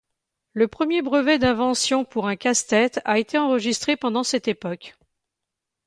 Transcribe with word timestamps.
Le 0.53 0.67
premier 0.67 1.03
brevet 1.03 1.37
d'invention 1.37 2.05
pour 2.05 2.27
un 2.27 2.35
casse-tête 2.35 2.99
a 3.05 3.19
été 3.19 3.37
enregistré 3.37 3.95
pendant 3.97 4.23
cette 4.23 4.47
époque. 4.47 4.97